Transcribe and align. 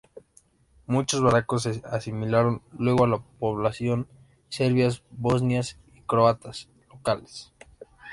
Muchos 0.87 1.21
valacos 1.21 1.61
se 1.61 1.79
asimilaron 1.85 2.63
luego 2.75 3.03
a 3.03 3.07
las 3.07 3.21
poblaciones 3.37 4.07
serbias, 4.49 5.03
bosnias 5.11 5.77
y 5.93 6.01
croatas 6.07 6.69
locales. 6.89 7.53